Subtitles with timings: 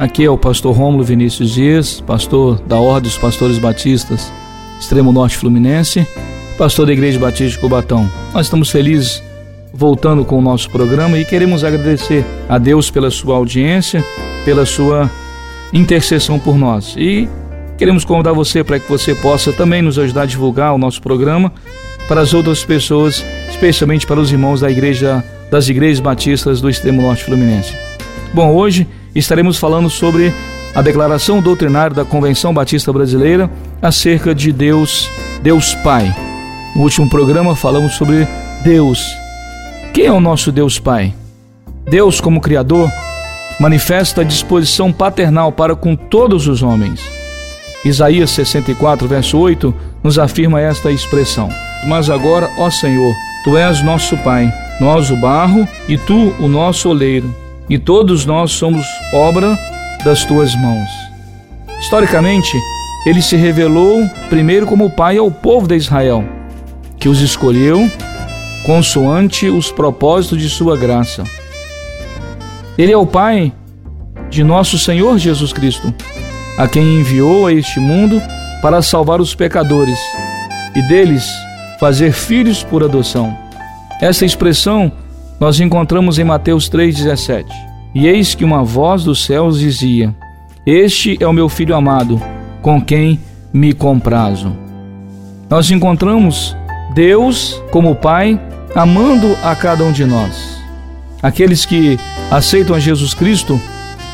[0.00, 4.32] Aqui é o pastor Rômulo Vinícius Dias, pastor da Ordem dos Pastores Batistas,
[4.80, 6.06] Extremo Norte Fluminense,
[6.56, 8.10] pastor da Igreja Batista de Cubatão.
[8.32, 9.22] Nós estamos felizes
[9.74, 14.02] voltando com o nosso programa e queremos agradecer a Deus pela sua audiência,
[14.42, 15.10] pela sua
[15.70, 16.94] intercessão por nós.
[16.96, 17.28] E
[17.76, 21.52] queremos convidar você para que você possa também nos ajudar a divulgar o nosso programa
[22.08, 27.02] para as outras pessoas, especialmente para os irmãos da igreja das igrejas batistas do Extremo
[27.02, 27.89] Norte Fluminense.
[28.32, 30.32] Bom, hoje estaremos falando sobre
[30.72, 33.50] a declaração doutrinária da Convenção Batista Brasileira
[33.82, 35.10] acerca de Deus,
[35.42, 36.14] Deus Pai.
[36.76, 38.28] No último programa falamos sobre
[38.62, 39.04] Deus.
[39.92, 41.12] Quem é o nosso Deus Pai?
[41.88, 42.88] Deus, como Criador,
[43.58, 47.00] manifesta a disposição paternal para com todos os homens.
[47.84, 51.48] Isaías 64, verso 8, nos afirma esta expressão:
[51.88, 56.90] Mas agora, ó Senhor, tu és nosso Pai, nós o barro e tu o nosso
[56.90, 57.34] oleiro
[57.70, 59.56] e todos nós somos obra
[60.04, 60.90] das tuas mãos.
[61.80, 62.60] Historicamente,
[63.06, 66.24] ele se revelou primeiro como pai ao povo de Israel,
[66.98, 67.88] que os escolheu
[68.66, 71.24] consoante os propósitos de sua graça.
[72.76, 73.52] Ele é o pai
[74.28, 75.94] de nosso Senhor Jesus Cristo,
[76.58, 78.20] a quem enviou a este mundo
[78.60, 79.98] para salvar os pecadores
[80.74, 81.24] e deles
[81.78, 83.36] fazer filhos por adoção.
[84.00, 84.92] Essa expressão
[85.40, 87.46] nós encontramos em Mateus 3,17.
[87.94, 90.14] E eis que uma voz dos céus dizia:
[90.66, 92.20] Este é o meu filho amado,
[92.60, 93.18] com quem
[93.52, 94.54] me comprazo.
[95.48, 96.54] Nós encontramos
[96.94, 98.38] Deus como Pai
[98.74, 100.60] amando a cada um de nós.
[101.22, 101.98] Aqueles que
[102.30, 103.60] aceitam a Jesus Cristo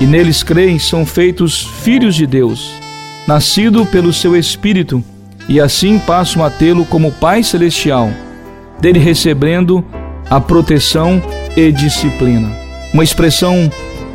[0.00, 2.72] e neles creem são feitos filhos de Deus,
[3.26, 5.02] nascido pelo seu Espírito,
[5.48, 8.10] e assim passam a tê-lo como Pai celestial,
[8.80, 9.84] dele recebendo
[10.30, 11.22] a proteção
[11.56, 12.50] e disciplina.
[12.92, 13.70] Uma expressão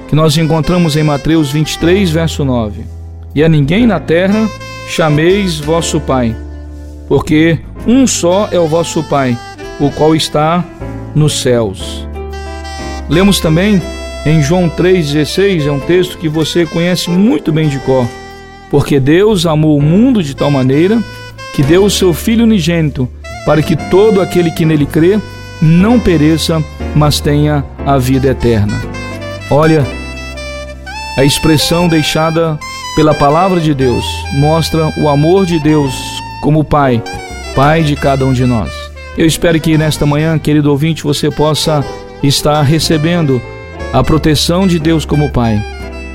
[0.07, 2.83] que nós encontramos em Mateus 23, verso 9.
[3.33, 4.47] E a ninguém na terra
[4.87, 6.35] chameis vosso Pai,
[7.07, 9.37] porque um só é o vosso Pai,
[9.79, 10.63] o qual está
[11.15, 12.07] nos céus.
[13.09, 13.81] Lemos também
[14.25, 18.07] em João 3,16, é um texto que você conhece muito bem de cor.
[18.69, 21.01] Porque Deus amou o mundo de tal maneira
[21.53, 23.07] que deu o seu Filho unigênito,
[23.45, 25.19] para que todo aquele que nele crê
[25.63, 26.61] não pereça,
[26.93, 28.81] mas tenha a vida eterna.
[29.49, 29.85] Olha,
[31.17, 32.59] a expressão deixada
[32.97, 34.03] pela palavra de Deus
[34.33, 35.93] mostra o amor de Deus
[36.41, 37.01] como Pai,
[37.55, 38.69] Pai de cada um de nós.
[39.17, 41.83] Eu espero que nesta manhã, querido ouvinte, você possa
[42.21, 43.41] estar recebendo
[43.93, 45.63] a proteção de Deus como Pai.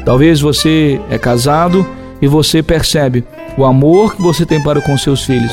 [0.05, 1.87] Talvez você é casado
[2.21, 3.25] e você percebe
[3.57, 5.53] o amor que você tem para com seus filhos.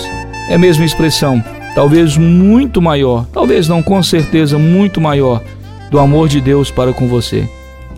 [0.49, 1.41] É a mesma expressão
[1.75, 5.43] talvez muito maior, talvez não com certeza muito maior,
[5.91, 7.47] do amor de Deus para com você.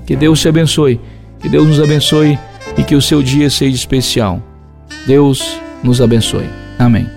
[0.05, 0.99] Que Deus te abençoe,
[1.39, 2.37] que Deus nos abençoe
[2.77, 4.41] e que o seu dia seja especial.
[5.05, 6.49] Deus nos abençoe.
[6.79, 7.16] Amém.